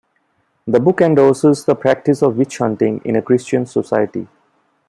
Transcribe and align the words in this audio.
The 0.65 0.79
book 0.79 0.99
endorses 0.99 1.63
the 1.65 1.75
practice 1.75 2.23
of 2.23 2.35
witch 2.35 2.57
hunting 2.57 3.03
in 3.05 3.15
a 3.15 3.21
Christian 3.21 3.67
society. 3.67 4.27